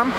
[0.00, 0.12] ham.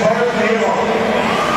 [0.00, 1.49] 全都没有。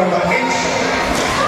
[0.00, 0.89] number.